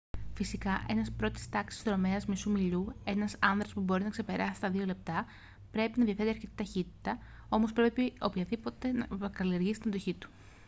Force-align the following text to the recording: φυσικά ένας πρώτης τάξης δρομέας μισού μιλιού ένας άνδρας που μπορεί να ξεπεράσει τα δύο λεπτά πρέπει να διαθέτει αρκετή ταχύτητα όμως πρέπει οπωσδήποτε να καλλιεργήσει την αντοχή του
φυσικά 0.33 0.85
ένας 0.87 1.11
πρώτης 1.11 1.49
τάξης 1.49 1.81
δρομέας 1.83 2.25
μισού 2.25 2.49
μιλιού 2.51 2.93
ένας 3.03 3.35
άνδρας 3.39 3.73
που 3.73 3.81
μπορεί 3.81 4.03
να 4.03 4.09
ξεπεράσει 4.09 4.59
τα 4.61 4.69
δύο 4.69 4.85
λεπτά 4.85 5.25
πρέπει 5.71 5.99
να 5.99 6.05
διαθέτει 6.05 6.29
αρκετή 6.29 6.51
ταχύτητα 6.55 7.17
όμως 7.49 7.73
πρέπει 7.73 8.13
οπωσδήποτε 8.19 8.91
να 8.91 9.29
καλλιεργήσει 9.29 9.79
την 9.79 9.89
αντοχή 9.89 10.13
του 10.13 10.29